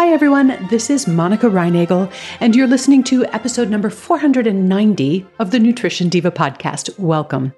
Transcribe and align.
Hi, 0.00 0.14
everyone. 0.14 0.66
This 0.70 0.88
is 0.88 1.06
Monica 1.06 1.44
Reinagel, 1.44 2.10
and 2.40 2.56
you're 2.56 2.66
listening 2.66 3.04
to 3.04 3.26
episode 3.26 3.68
number 3.68 3.90
490 3.90 5.26
of 5.38 5.50
the 5.50 5.58
Nutrition 5.58 6.08
Diva 6.08 6.30
podcast. 6.30 6.98
Welcome. 6.98 7.52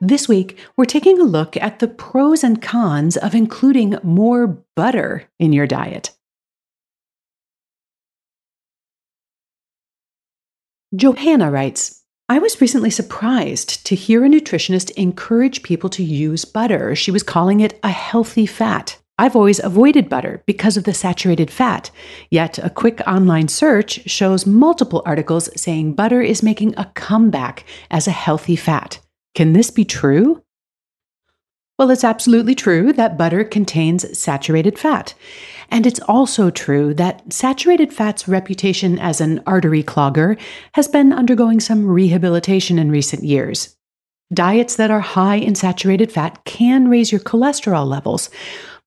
This 0.00 0.26
week, 0.26 0.58
we're 0.78 0.86
taking 0.86 1.20
a 1.20 1.24
look 1.24 1.54
at 1.58 1.80
the 1.80 1.86
pros 1.86 2.42
and 2.42 2.62
cons 2.62 3.18
of 3.18 3.34
including 3.34 3.98
more 4.02 4.46
butter 4.74 5.28
in 5.38 5.52
your 5.52 5.66
diet. 5.66 6.16
Johanna 10.94 11.50
writes, 11.50 12.04
I 12.30 12.38
was 12.38 12.62
recently 12.62 12.90
surprised 12.90 13.84
to 13.84 13.94
hear 13.94 14.24
a 14.24 14.30
nutritionist 14.30 14.92
encourage 14.92 15.62
people 15.62 15.90
to 15.90 16.02
use 16.02 16.46
butter. 16.46 16.96
She 16.96 17.10
was 17.10 17.22
calling 17.22 17.60
it 17.60 17.78
a 17.82 17.90
healthy 17.90 18.46
fat. 18.46 18.98
I've 19.18 19.36
always 19.36 19.60
avoided 19.64 20.10
butter 20.10 20.42
because 20.46 20.76
of 20.76 20.84
the 20.84 20.92
saturated 20.92 21.50
fat. 21.50 21.90
Yet, 22.30 22.58
a 22.58 22.68
quick 22.68 23.00
online 23.06 23.48
search 23.48 24.08
shows 24.10 24.44
multiple 24.44 25.02
articles 25.06 25.48
saying 25.58 25.94
butter 25.94 26.20
is 26.20 26.42
making 26.42 26.74
a 26.76 26.90
comeback 26.94 27.64
as 27.90 28.06
a 28.06 28.12
healthy 28.12 28.56
fat. 28.56 29.00
Can 29.34 29.54
this 29.54 29.70
be 29.70 29.86
true? 29.86 30.42
Well, 31.78 31.90
it's 31.90 32.04
absolutely 32.04 32.54
true 32.54 32.92
that 32.94 33.18
butter 33.18 33.44
contains 33.44 34.18
saturated 34.18 34.78
fat. 34.78 35.14
And 35.70 35.86
it's 35.86 36.00
also 36.00 36.50
true 36.50 36.94
that 36.94 37.32
saturated 37.32 37.92
fat's 37.92 38.28
reputation 38.28 38.98
as 38.98 39.20
an 39.20 39.42
artery 39.46 39.82
clogger 39.82 40.38
has 40.72 40.88
been 40.88 41.12
undergoing 41.12 41.60
some 41.60 41.86
rehabilitation 41.86 42.78
in 42.78 42.90
recent 42.90 43.24
years. 43.24 43.76
Diets 44.32 44.76
that 44.76 44.90
are 44.90 45.00
high 45.00 45.36
in 45.36 45.54
saturated 45.54 46.10
fat 46.10 46.44
can 46.44 46.88
raise 46.88 47.12
your 47.12 47.20
cholesterol 47.20 47.86
levels, 47.86 48.30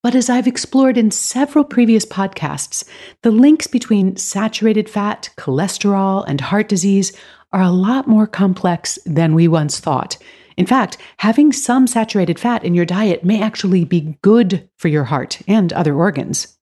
but 0.01 0.15
as 0.15 0.29
I've 0.29 0.47
explored 0.47 0.97
in 0.97 1.11
several 1.11 1.65
previous 1.65 2.05
podcasts, 2.05 2.87
the 3.21 3.31
links 3.31 3.67
between 3.67 4.15
saturated 4.15 4.89
fat, 4.89 5.29
cholesterol, 5.37 6.23
and 6.27 6.39
heart 6.39 6.69
disease 6.69 7.11
are 7.51 7.61
a 7.61 7.71
lot 7.71 8.07
more 8.07 8.27
complex 8.27 8.97
than 9.05 9.35
we 9.35 9.47
once 9.47 9.79
thought. 9.79 10.17
In 10.55 10.65
fact, 10.65 10.97
having 11.17 11.51
some 11.51 11.87
saturated 11.87 12.39
fat 12.39 12.63
in 12.63 12.75
your 12.75 12.85
diet 12.85 13.23
may 13.23 13.41
actually 13.41 13.85
be 13.85 14.17
good 14.21 14.69
for 14.77 14.87
your 14.87 15.05
heart 15.05 15.41
and 15.47 15.73
other 15.73 15.95
organs. 15.95 16.57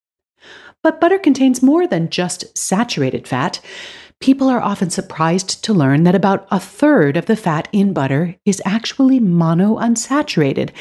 But 0.83 1.01
butter 1.01 1.19
contains 1.19 1.63
more 1.63 1.87
than 1.87 2.09
just 2.09 2.57
saturated 2.57 3.27
fat. 3.27 3.59
People 4.19 4.49
are 4.49 4.61
often 4.61 4.89
surprised 4.89 5.63
to 5.63 5.73
learn 5.73 6.03
that 6.03 6.15
about 6.15 6.47
a 6.49 6.59
third 6.59 7.17
of 7.17 7.27
the 7.27 7.35
fat 7.35 7.67
in 7.71 7.93
butter 7.93 8.35
is 8.45 8.61
actually 8.65 9.19
monounsaturated, 9.19 10.71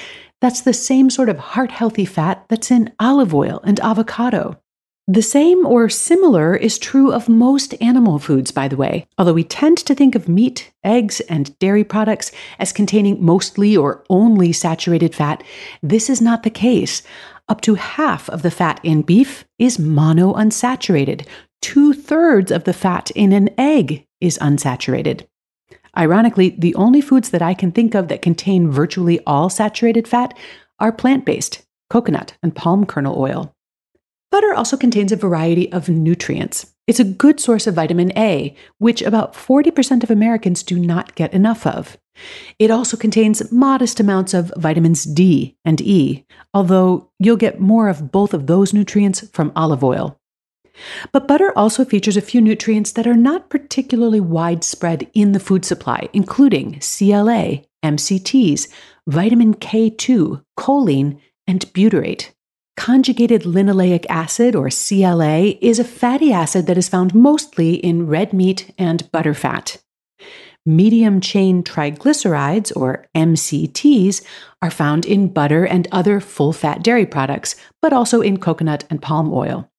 that's 0.41 0.61
the 0.61 0.73
same 0.73 1.09
sort 1.11 1.29
of 1.29 1.39
heart 1.39 1.71
healthy 1.71 2.05
fat 2.05 2.45
that's 2.49 2.71
in 2.71 2.93
olive 2.99 3.35
oil 3.35 3.61
and 3.65 3.81
avocado. 3.81 4.61
The 5.09 5.23
same 5.23 5.65
or 5.65 5.89
similar 5.89 6.57
is 6.57 6.79
true 6.79 7.13
of 7.13 7.29
most 7.29 7.75
animal 7.81 8.19
foods, 8.19 8.51
by 8.51 8.67
the 8.67 8.77
way, 8.77 9.07
although 9.17 9.35
we 9.35 9.45
tend 9.45 9.79
to 9.79 9.95
think 9.95 10.17
of 10.17 10.29
meat, 10.29 10.73
eggs, 10.83 11.21
and 11.21 11.57
dairy 11.61 11.85
products 11.85 12.33
as 12.59 12.73
containing 12.73 13.25
mostly 13.25 13.77
or 13.77 14.05
only 14.11 14.53
saturated 14.53 15.15
fat. 15.15 15.45
This 15.81 16.11
is 16.11 16.21
not 16.21 16.43
the 16.43 16.51
case. 16.51 17.03
Up 17.49 17.61
to 17.61 17.77
half 17.77 18.29
of 18.31 18.43
the 18.43 18.51
fat 18.51 18.81
in 18.83 19.03
beef 19.03 19.45
is 19.61 19.79
monounsaturated. 19.79 21.25
Two 21.61 21.93
thirds 21.93 22.51
of 22.51 22.65
the 22.65 22.73
fat 22.73 23.11
in 23.13 23.33
an 23.33 23.51
egg 23.59 24.07
is 24.21 24.39
unsaturated. 24.39 25.27
Ironically, 25.97 26.51
the 26.59 26.75
only 26.75 27.01
foods 27.01 27.31
that 27.31 27.43
I 27.43 27.55
can 27.55 27.73
think 27.73 27.95
of 27.95 28.09
that 28.09 28.23
contain 28.23 28.71
virtually 28.71 29.21
all 29.27 29.49
saturated 29.49 30.07
fat 30.07 30.37
are 30.79 30.93
plant 30.93 31.25
based 31.25 31.65
coconut 31.89 32.37
and 32.43 32.55
palm 32.55 32.85
kernel 32.85 33.19
oil. 33.19 33.55
Butter 34.31 34.53
also 34.55 34.77
contains 34.77 35.13
a 35.13 35.17
variety 35.17 35.73
of 35.73 35.89
nutrients. 35.89 36.75
It's 36.87 37.01
a 37.01 37.05
good 37.05 37.41
source 37.41 37.67
of 37.67 37.75
vitamin 37.75 38.13
A, 38.19 38.55
which 38.79 39.03
about 39.03 39.35
40% 39.35 40.03
of 40.03 40.11
Americans 40.11 40.63
do 40.63 40.79
not 40.79 41.15
get 41.15 41.33
enough 41.33 41.67
of. 41.67 41.97
It 42.59 42.71
also 42.71 42.97
contains 42.97 43.51
modest 43.53 44.01
amounts 44.01 44.35
of 44.35 44.53
vitamins 44.57 45.05
D 45.05 45.57
and 45.65 45.81
E, 45.81 46.25
although 46.53 47.11
you'll 47.19 47.37
get 47.37 47.61
more 47.61 47.89
of 47.89 48.11
both 48.13 48.35
of 48.35 48.47
those 48.47 48.73
nutrients 48.73 49.29
from 49.33 49.53
olive 49.57 49.85
oil. 49.85 50.19
But 51.13 51.29
butter 51.29 51.53
also 51.57 51.85
features 51.85 52.17
a 52.17 52.23
few 52.23 52.41
nutrients 52.41 52.93
that 52.93 53.07
are 53.07 53.17
not 53.17 53.51
particularly 53.51 54.21
widespread 54.21 55.09
in 55.15 55.33
the 55.33 55.41
food 55.41 55.65
supply, 55.65 56.09
including 56.13 56.81
CLA, 56.81 57.63
MCTs, 57.85 58.69
vitamin 59.07 59.55
K2, 59.55 60.43
choline, 60.59 61.19
and 61.47 61.61
butyrate. 61.73 62.31
Conjugated 62.77 63.43
linoleic 63.43 64.05
acid, 64.09 64.55
or 64.55 64.69
CLA, 64.69 65.55
is 65.63 65.79
a 65.79 65.85
fatty 65.85 66.33
acid 66.33 66.67
that 66.67 66.77
is 66.77 66.89
found 66.89 67.15
mostly 67.15 67.75
in 67.75 68.07
red 68.07 68.33
meat 68.33 68.71
and 68.77 69.11
butterfat. 69.13 69.79
Medium 70.67 71.21
chain 71.21 71.63
triglycerides, 71.63 72.77
or 72.77 73.07
MCTs, 73.15 74.23
are 74.61 74.71
found 74.71 75.07
in 75.07 75.29
butter 75.29 75.65
and 75.65 75.89
other 75.93 76.21
full 76.21 76.53
fat 76.53 76.83
dairy 76.83 77.07
products, 77.07 77.55
but 77.81 77.93
also 77.93 78.21
in 78.21 78.37
coconut 78.39 78.85
and 78.91 79.01
palm 79.01 79.33
oil. 79.33 79.71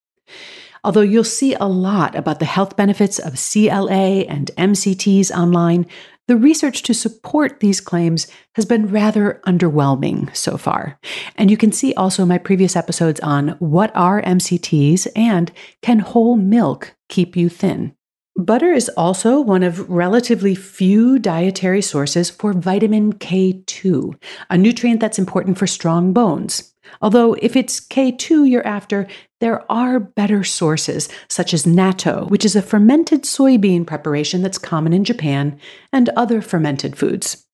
Although 0.83 1.01
you'll 1.01 1.23
see 1.23 1.53
a 1.55 1.65
lot 1.65 2.15
about 2.15 2.39
the 2.39 2.45
health 2.45 2.75
benefits 2.75 3.19
of 3.19 3.39
CLA 3.39 4.25
and 4.27 4.51
MCTs 4.57 5.31
online, 5.31 5.85
the 6.27 6.35
research 6.35 6.83
to 6.83 6.93
support 6.93 7.61
these 7.61 7.79
claims 7.79 8.27
has 8.55 8.65
been 8.65 8.87
rather 8.87 9.41
underwhelming 9.47 10.35
so 10.35 10.57
far. 10.57 10.99
And 11.35 11.49
you 11.49 11.55
can 11.55 11.71
see 11.71 11.93
also 11.93 12.25
my 12.25 12.37
previous 12.37 12.75
episodes 12.75 13.21
on 13.21 13.49
what 13.59 13.91
are 13.95 14.21
MCTs 14.21 15.07
and 15.15 15.51
can 15.81 15.99
whole 15.99 16.35
milk 16.35 16.95
keep 17.07 17.37
you 17.37 17.47
thin. 17.47 17.93
Butter 18.35 18.71
is 18.71 18.89
also 18.89 19.39
one 19.39 19.63
of 19.63 19.89
relatively 19.89 20.53
few 20.53 21.17
dietary 21.17 21.81
sources 21.81 22.29
for 22.29 22.53
vitamin 22.53 23.13
K2, 23.13 24.13
a 24.51 24.57
nutrient 24.57 24.99
that's 24.99 25.17
important 25.17 25.57
for 25.57 25.65
strong 25.65 26.13
bones. 26.13 26.73
Although, 27.01 27.33
if 27.41 27.55
it's 27.55 27.79
K2 27.79 28.49
you're 28.49 28.65
after, 28.65 29.07
there 29.39 29.69
are 29.71 29.99
better 29.99 30.43
sources, 30.43 31.09
such 31.29 31.53
as 31.53 31.65
natto, 31.65 32.29
which 32.29 32.45
is 32.45 32.55
a 32.55 32.61
fermented 32.61 33.23
soybean 33.23 33.85
preparation 33.85 34.41
that's 34.41 34.57
common 34.57 34.93
in 34.93 35.03
Japan, 35.03 35.59
and 35.93 36.09
other 36.09 36.41
fermented 36.41 36.97
foods. 36.97 37.45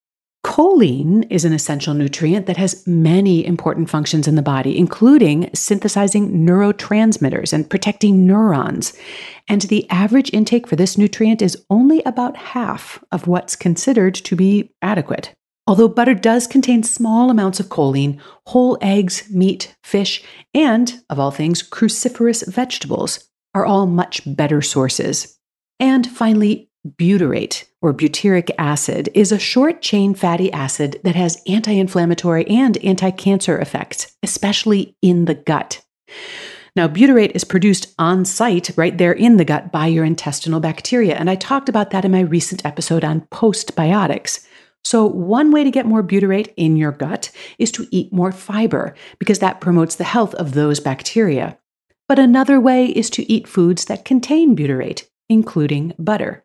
Choline 0.44 1.26
is 1.30 1.46
an 1.46 1.54
essential 1.54 1.94
nutrient 1.94 2.44
that 2.46 2.58
has 2.58 2.86
many 2.86 3.44
important 3.46 3.88
functions 3.88 4.28
in 4.28 4.34
the 4.34 4.42
body, 4.42 4.76
including 4.76 5.48
synthesizing 5.54 6.46
neurotransmitters 6.46 7.52
and 7.52 7.68
protecting 7.68 8.26
neurons. 8.26 8.92
And 9.48 9.62
the 9.62 9.88
average 9.88 10.30
intake 10.34 10.66
for 10.66 10.76
this 10.76 10.98
nutrient 10.98 11.40
is 11.40 11.64
only 11.70 12.02
about 12.04 12.36
half 12.36 13.02
of 13.10 13.26
what's 13.26 13.56
considered 13.56 14.14
to 14.16 14.36
be 14.36 14.70
adequate. 14.82 15.34
Although 15.66 15.88
butter 15.88 16.14
does 16.14 16.46
contain 16.46 16.82
small 16.82 17.30
amounts 17.30 17.58
of 17.58 17.68
choline, 17.68 18.20
whole 18.46 18.76
eggs, 18.82 19.30
meat, 19.30 19.74
fish, 19.82 20.22
and, 20.52 21.00
of 21.08 21.18
all 21.18 21.30
things, 21.30 21.62
cruciferous 21.62 22.46
vegetables 22.46 23.30
are 23.54 23.64
all 23.64 23.86
much 23.86 24.22
better 24.26 24.60
sources. 24.60 25.38
And 25.80 26.06
finally, 26.06 26.70
butyrate, 26.86 27.64
or 27.80 27.94
butyric 27.94 28.50
acid, 28.58 29.08
is 29.14 29.32
a 29.32 29.38
short 29.38 29.80
chain 29.80 30.14
fatty 30.14 30.52
acid 30.52 31.00
that 31.02 31.14
has 31.14 31.42
anti 31.46 31.72
inflammatory 31.72 32.46
and 32.46 32.76
anti 32.78 33.10
cancer 33.10 33.58
effects, 33.58 34.14
especially 34.22 34.96
in 35.00 35.24
the 35.24 35.34
gut. 35.34 35.82
Now, 36.76 36.88
butyrate 36.88 37.32
is 37.34 37.44
produced 37.44 37.94
on 37.98 38.24
site 38.24 38.70
right 38.76 38.98
there 38.98 39.12
in 39.12 39.36
the 39.36 39.44
gut 39.44 39.70
by 39.70 39.86
your 39.86 40.04
intestinal 40.04 40.60
bacteria, 40.60 41.14
and 41.14 41.30
I 41.30 41.36
talked 41.36 41.68
about 41.68 41.90
that 41.90 42.04
in 42.04 42.10
my 42.10 42.20
recent 42.20 42.66
episode 42.66 43.04
on 43.04 43.22
postbiotics. 43.32 44.44
So, 44.84 45.06
one 45.06 45.50
way 45.50 45.64
to 45.64 45.70
get 45.70 45.86
more 45.86 46.02
butyrate 46.02 46.52
in 46.56 46.76
your 46.76 46.92
gut 46.92 47.30
is 47.58 47.72
to 47.72 47.86
eat 47.90 48.12
more 48.12 48.32
fiber 48.32 48.94
because 49.18 49.38
that 49.38 49.60
promotes 49.60 49.96
the 49.96 50.04
health 50.04 50.34
of 50.34 50.52
those 50.52 50.78
bacteria. 50.78 51.58
But 52.06 52.18
another 52.18 52.60
way 52.60 52.86
is 52.86 53.08
to 53.10 53.30
eat 53.32 53.48
foods 53.48 53.86
that 53.86 54.04
contain 54.04 54.54
butyrate, 54.54 55.04
including 55.28 55.94
butter. 55.98 56.44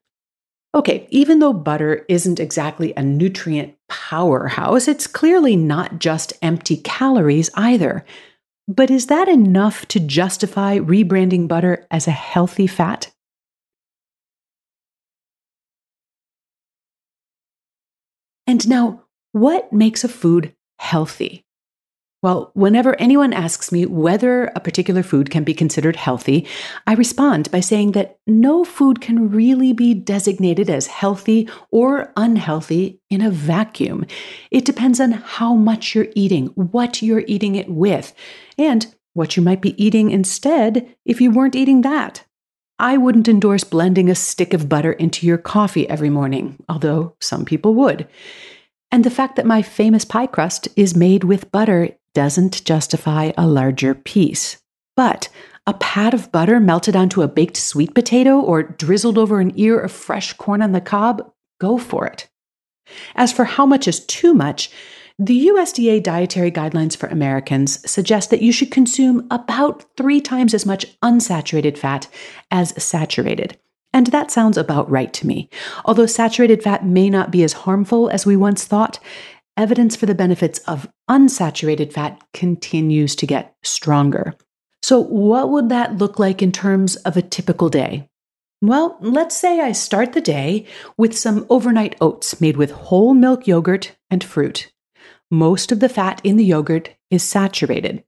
Okay, 0.73 1.07
even 1.09 1.39
though 1.39 1.51
butter 1.51 2.05
isn't 2.07 2.39
exactly 2.39 2.93
a 2.95 3.01
nutrient 3.01 3.75
powerhouse, 3.89 4.87
it's 4.87 5.07
clearly 5.07 5.55
not 5.55 5.99
just 5.99 6.33
empty 6.41 6.77
calories 6.77 7.49
either. 7.55 8.05
But 8.67 8.91
is 8.91 9.07
that 9.07 9.27
enough 9.27 9.87
to 9.87 9.99
justify 9.99 10.77
rebranding 10.77 11.47
butter 11.47 11.87
as 11.89 12.07
a 12.07 12.11
healthy 12.11 12.67
fat? 12.67 13.11
And 18.49 18.67
now, 18.67 19.03
what 19.31 19.71
makes 19.71 20.03
a 20.03 20.07
food 20.07 20.55
healthy? 20.79 21.45
Well, 22.23 22.49
whenever 22.55 22.99
anyone 22.99 23.31
asks 23.31 23.71
me 23.71 23.85
whether 23.85 24.45
a 24.55 24.59
particular 24.59 25.03
food 25.03 25.29
can 25.29 25.43
be 25.43 25.53
considered 25.53 25.95
healthy, 25.95 26.47
I 26.87 26.95
respond 26.95 27.51
by 27.51 27.59
saying 27.59 27.91
that 27.91 28.17
no 28.25 28.63
food 28.65 29.01
can 29.01 29.29
really 29.29 29.71
be 29.71 29.93
designated 29.93 30.67
as 30.67 30.87
healthy 30.87 31.47
or 31.69 32.11
unhealthy 32.17 32.99
in 33.11 33.21
a 33.21 33.29
vacuum. 33.29 34.07
It 34.49 34.65
depends 34.65 34.99
on 34.99 35.11
how 35.11 35.53
much 35.53 35.93
you're 35.93 36.09
eating, 36.15 36.47
what 36.55 37.03
you're 37.03 37.25
eating 37.27 37.53
it 37.53 37.69
with, 37.69 38.15
and 38.57 38.87
what 39.13 39.37
you 39.37 39.43
might 39.43 39.61
be 39.61 39.79
eating 39.81 40.09
instead 40.09 40.95
if 41.05 41.21
you 41.21 41.29
weren't 41.29 41.55
eating 41.55 41.81
that. 41.81 42.25
I 42.79 42.95
wouldn't 42.95 43.27
endorse 43.27 43.65
blending 43.65 44.09
a 44.09 44.15
stick 44.15 44.53
of 44.53 44.69
butter 44.69 44.93
into 44.93 45.27
your 45.27 45.37
coffee 45.37 45.87
every 45.89 46.09
morning, 46.09 46.63
although 46.69 47.15
some 47.19 47.43
people 47.43 47.75
would. 47.75 48.07
And 48.89 49.03
the 49.03 49.11
fact 49.11 49.35
that 49.35 49.45
my 49.45 49.61
famous 49.61 50.05
pie 50.05 50.27
crust 50.27 50.69
is 50.77 50.95
made 50.95 51.25
with 51.25 51.51
butter 51.51 51.89
doesn't 52.13 52.63
justify 52.63 53.33
a 53.37 53.45
larger 53.45 53.93
piece. 53.93 54.57
But 54.95 55.27
a 55.67 55.73
pat 55.73 56.13
of 56.13 56.31
butter 56.31 56.59
melted 56.59 56.95
onto 56.95 57.21
a 57.21 57.27
baked 57.27 57.57
sweet 57.57 57.93
potato 57.93 58.39
or 58.39 58.63
drizzled 58.63 59.17
over 59.17 59.39
an 59.39 59.51
ear 59.55 59.77
of 59.77 59.91
fresh 59.91 60.33
corn 60.33 60.61
on 60.61 60.71
the 60.71 60.81
cob, 60.81 61.31
go 61.59 61.77
for 61.77 62.07
it. 62.07 62.29
As 63.13 63.31
for 63.31 63.43
how 63.43 63.65
much 63.65 63.87
is 63.87 64.05
too 64.05 64.33
much, 64.33 64.71
the 65.21 65.47
USDA 65.47 66.01
dietary 66.01 66.49
guidelines 66.49 66.95
for 66.95 67.07
Americans 67.07 67.89
suggest 67.89 68.29
that 68.29 68.41
you 68.41 68.53
should 68.53 68.71
consume 68.71 69.27
about 69.29 69.83
three 69.97 70.21
times 70.21 70.53
as 70.53 70.65
much 70.65 70.97
unsaturated 71.01 71.77
fat 71.77 72.07
as 72.51 72.81
saturated. 72.81 73.59
And 73.91 74.07
that 74.07 74.31
sounds 74.31 74.57
about 74.57 74.89
right 74.89 75.11
to 75.13 75.27
me. 75.27 75.49
Although 75.83 76.05
saturated 76.05 76.63
fat 76.63 76.85
may 76.85 77.09
not 77.09 77.31
be 77.31 77.43
as 77.43 77.51
harmful 77.51 78.09
as 78.09 78.25
we 78.25 78.37
once 78.37 78.63
thought, 78.63 78.97
evidence 79.57 79.97
for 79.97 80.05
the 80.05 80.15
benefits 80.15 80.59
of 80.59 80.87
unsaturated 81.09 81.91
fat 81.91 82.21
continues 82.33 83.13
to 83.17 83.27
get 83.27 83.53
stronger. 83.61 84.35
So, 84.81 85.01
what 85.01 85.49
would 85.49 85.67
that 85.67 85.97
look 85.97 86.17
like 86.17 86.41
in 86.41 86.53
terms 86.53 86.95
of 86.97 87.17
a 87.17 87.21
typical 87.21 87.67
day? 87.67 88.07
Well, 88.61 88.97
let's 89.01 89.35
say 89.35 89.59
I 89.59 89.73
start 89.73 90.13
the 90.13 90.21
day 90.21 90.65
with 90.95 91.17
some 91.17 91.45
overnight 91.49 91.97
oats 91.99 92.39
made 92.39 92.55
with 92.55 92.71
whole 92.71 93.13
milk 93.13 93.47
yogurt 93.47 93.97
and 94.09 94.23
fruit. 94.23 94.71
Most 95.31 95.71
of 95.71 95.79
the 95.79 95.89
fat 95.89 96.21
in 96.23 96.37
the 96.37 96.45
yogurt 96.45 96.95
is 97.11 97.23
saturated. 97.23 98.03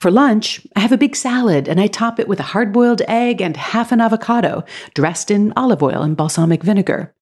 For 0.00 0.10
lunch, 0.10 0.66
I 0.74 0.80
have 0.80 0.92
a 0.92 0.98
big 0.98 1.14
salad 1.14 1.68
and 1.68 1.80
I 1.80 1.86
top 1.86 2.18
it 2.18 2.26
with 2.26 2.40
a 2.40 2.44
hard 2.54 2.72
boiled 2.72 3.02
egg 3.06 3.40
and 3.40 3.56
half 3.56 3.92
an 3.92 4.00
avocado 4.00 4.64
dressed 4.94 5.30
in 5.30 5.52
olive 5.56 5.82
oil 5.82 6.02
and 6.02 6.16
balsamic 6.16 6.62
vinegar. 6.62 7.14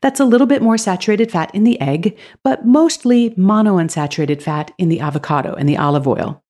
That's 0.00 0.18
a 0.18 0.24
little 0.24 0.46
bit 0.46 0.62
more 0.62 0.78
saturated 0.78 1.30
fat 1.30 1.54
in 1.54 1.64
the 1.64 1.80
egg, 1.80 2.18
but 2.42 2.66
mostly 2.66 3.30
monounsaturated 3.30 4.42
fat 4.42 4.72
in 4.78 4.88
the 4.88 5.00
avocado 5.00 5.54
and 5.54 5.68
the 5.68 5.76
olive 5.76 6.08
oil. 6.08 6.42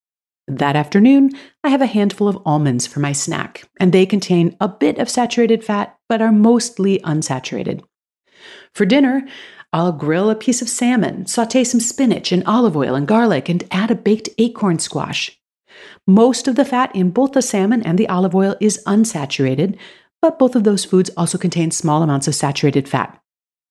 That 0.46 0.76
afternoon, 0.76 1.32
I 1.62 1.69
have 1.69 1.82
a 1.82 1.87
handful 1.87 2.26
of 2.26 2.38
almonds 2.44 2.87
for 2.87 2.98
my 2.98 3.12
snack, 3.12 3.69
and 3.78 3.92
they 3.92 4.04
contain 4.04 4.56
a 4.60 4.66
bit 4.66 4.98
of 4.98 5.08
saturated 5.08 5.62
fat, 5.62 5.96
but 6.08 6.20
are 6.20 6.32
mostly 6.32 6.98
unsaturated. 7.00 7.82
For 8.75 8.84
dinner, 8.84 9.22
I'll 9.72 9.93
grill 9.93 10.31
a 10.31 10.34
piece 10.34 10.62
of 10.62 10.69
salmon, 10.69 11.26
saute 11.26 11.62
some 11.62 11.81
spinach 11.81 12.32
in 12.32 12.43
olive 12.44 12.76
oil 12.76 12.94
and 12.94 13.06
garlic, 13.06 13.49
and 13.49 13.62
add 13.70 13.90
a 13.90 13.94
baked 13.94 14.28
acorn 14.38 14.81
squash. 14.81 15.38
Most 16.06 16.49
of 16.49 16.56
the 16.56 16.64
fat 16.64 16.94
in 16.94 17.11
both 17.11 17.32
the 17.32 17.43
salmon 17.43 17.82
and 17.82 17.96
the 17.96 18.08
olive 18.08 18.34
oil 18.34 18.56
is 18.61 18.82
unsaturated, 18.87 19.78
but 20.20 20.38
both 20.38 20.56
of 20.56 20.64
those 20.64 20.84
foods 20.84 21.11
also 21.17 21.38
contain 21.38 21.70
small 21.70 22.02
amounts 22.02 22.26
of 22.26 22.34
saturated 22.34 22.88
fat. 22.88 23.20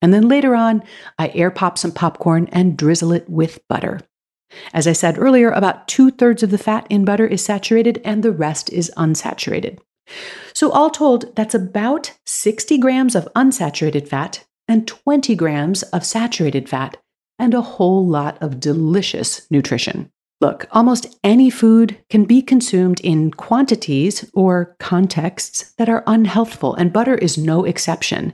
And 0.01 0.13
then 0.13 0.29
later 0.29 0.55
on, 0.55 0.83
I 1.17 1.31
air 1.33 1.51
pop 1.51 1.77
some 1.77 1.91
popcorn 1.91 2.47
and 2.53 2.77
drizzle 2.77 3.11
it 3.11 3.29
with 3.29 3.59
butter. 3.67 3.99
As 4.73 4.87
I 4.87 4.93
said 4.93 5.19
earlier, 5.19 5.51
about 5.51 5.87
two 5.87 6.11
thirds 6.11 6.41
of 6.41 6.49
the 6.49 6.57
fat 6.57 6.87
in 6.89 7.03
butter 7.05 7.27
is 7.27 7.43
saturated 7.43 8.01
and 8.05 8.23
the 8.23 8.31
rest 8.31 8.71
is 8.71 8.91
unsaturated. 8.97 9.79
So, 10.53 10.71
all 10.71 10.89
told, 10.89 11.35
that's 11.35 11.53
about 11.53 12.17
60 12.25 12.77
grams 12.79 13.15
of 13.15 13.27
unsaturated 13.35 14.07
fat 14.07 14.43
and 14.69 14.87
20 14.87 15.35
grams 15.35 15.83
of 15.83 16.05
saturated 16.05 16.69
fat 16.69 16.95
and 17.37 17.53
a 17.53 17.61
whole 17.61 18.07
lot 18.07 18.41
of 18.41 18.59
delicious 18.59 19.49
nutrition. 19.51 20.11
Look, 20.41 20.67
almost 20.71 21.19
any 21.21 21.49
food 21.49 21.97
can 22.09 22.23
be 22.23 22.41
consumed 22.41 23.01
in 23.01 23.31
quantities 23.31 24.29
or 24.33 24.77
contexts 24.79 25.73
that 25.73 25.89
are 25.89 26.03
unhealthful, 26.03 26.75
and 26.77 26.93
butter 26.93 27.15
is 27.15 27.37
no 27.37 27.65
exception. 27.65 28.33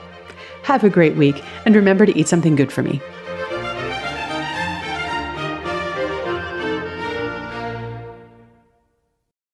Have 0.64 0.84
a 0.84 0.90
great 0.90 1.16
week 1.16 1.42
and 1.64 1.74
remember 1.74 2.04
to 2.04 2.14
eat 2.18 2.28
something 2.28 2.54
good 2.54 2.70
for 2.70 2.82
me. 2.82 3.00